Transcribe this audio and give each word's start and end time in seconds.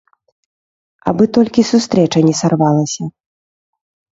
Абы 1.11 1.23
толькі 1.39 1.65
сустрэча 1.73 2.19
не 2.31 2.33
сарвалася. 2.43 3.03